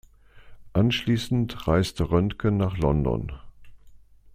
Anschließend 0.73 1.67
reiste 1.67 2.05
Roentgen 2.05 2.57
nach 2.57 2.75
London. 2.75 3.31